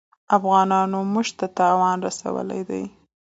افغانانو 0.37 0.99
موږ 1.13 1.27
ته 1.37 1.45
تاوان 1.57 1.97
رسولی 2.07 2.61
وي. 2.67 2.83